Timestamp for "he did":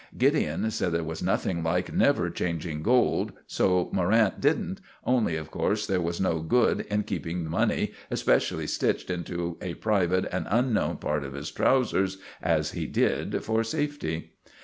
12.71-13.43